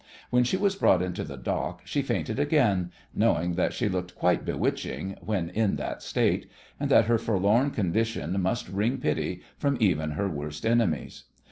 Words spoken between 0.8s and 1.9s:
into the dock